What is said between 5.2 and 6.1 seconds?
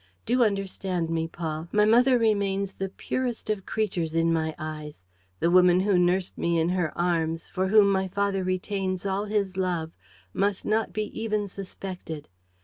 The woman who